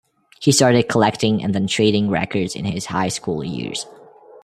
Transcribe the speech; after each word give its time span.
He 0.39 0.51
started 0.51 0.89
collecting 0.89 1.43
and 1.43 1.53
then 1.53 1.67
trading 1.67 2.09
records 2.09 2.55
in 2.55 2.65
his 2.65 2.87
high 2.87 3.09
school 3.09 3.43
years. 3.43 3.85